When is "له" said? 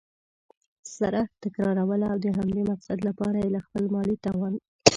3.07-3.11, 3.55-3.59